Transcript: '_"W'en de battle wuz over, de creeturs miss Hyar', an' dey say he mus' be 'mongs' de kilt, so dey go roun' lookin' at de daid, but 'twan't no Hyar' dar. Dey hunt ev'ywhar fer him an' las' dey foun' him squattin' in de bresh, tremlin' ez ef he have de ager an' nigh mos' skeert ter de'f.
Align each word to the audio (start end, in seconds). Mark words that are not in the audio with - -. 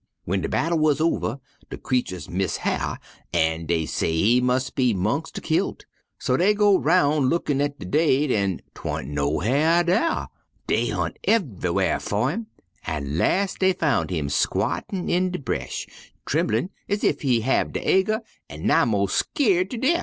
'_"W'en 0.25 0.41
de 0.41 0.49
battle 0.49 0.79
wuz 0.79 0.95
over, 0.99 1.39
de 1.69 1.77
creeturs 1.77 2.27
miss 2.27 2.57
Hyar', 2.63 2.99
an' 3.33 3.67
dey 3.67 3.85
say 3.85 4.11
he 4.11 4.41
mus' 4.41 4.71
be 4.71 4.95
'mongs' 4.95 5.29
de 5.31 5.41
kilt, 5.41 5.85
so 6.17 6.35
dey 6.35 6.55
go 6.55 6.75
roun' 6.79 7.29
lookin' 7.29 7.61
at 7.61 7.77
de 7.77 7.85
daid, 7.85 8.31
but 8.65 8.73
'twan't 8.73 9.09
no 9.09 9.37
Hyar' 9.41 9.83
dar. 9.83 10.29
Dey 10.65 10.87
hunt 10.87 11.19
ev'ywhar 11.27 11.99
fer 11.99 12.31
him 12.31 12.47
an' 12.87 13.15
las' 13.19 13.53
dey 13.53 13.73
foun' 13.73 14.07
him 14.07 14.27
squattin' 14.27 15.07
in 15.07 15.29
de 15.29 15.37
bresh, 15.37 15.85
tremlin' 16.25 16.71
ez 16.89 17.03
ef 17.03 17.21
he 17.21 17.41
have 17.41 17.71
de 17.71 17.87
ager 17.87 18.21
an' 18.49 18.65
nigh 18.65 18.85
mos' 18.85 19.13
skeert 19.13 19.69
ter 19.69 19.77
de'f. 19.77 19.99